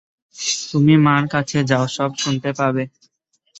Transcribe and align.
তুমি 0.69 0.93
মার 1.05 1.23
কাছে 1.33 1.57
যাও, 1.69 1.85
সব 1.97 2.11
শুনতে 2.21 2.49
পাবে। 2.59 2.83